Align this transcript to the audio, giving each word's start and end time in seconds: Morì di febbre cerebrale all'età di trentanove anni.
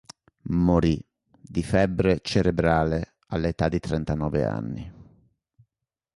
Morì 0.49 0.99
di 1.39 1.61
febbre 1.61 2.21
cerebrale 2.23 3.17
all'età 3.27 3.69
di 3.69 3.79
trentanove 3.79 4.43
anni. 4.45 4.91